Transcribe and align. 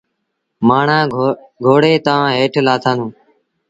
مآڻهآݩ 0.67 1.09
گھوڙي 1.65 1.93
تآݩ 2.05 2.33
هيٺ 2.35 2.53
لآٿآݩدون۔ 2.67 3.09